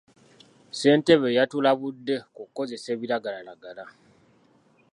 Ssentebe 0.71 1.27
yatulabudde 1.37 2.15
ku 2.35 2.41
kukozesa 2.47 2.87
ebiragalalagala. 2.95 3.85